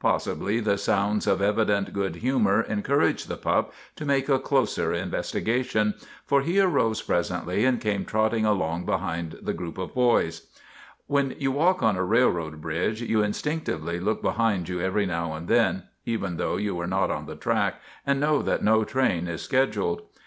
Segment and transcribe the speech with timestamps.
[0.00, 5.44] Possibly the sounds of evident good humor encouraged the pup to make a closer investi
[5.44, 5.92] gation,
[6.24, 10.46] for he arose presently and came trotting along behind the group of boys.
[11.08, 15.34] When you walk on a railroad bridge you in stinctively look behind you every now
[15.34, 19.28] and then, even though you are not on the track and know that no train
[19.28, 20.00] is scheduled.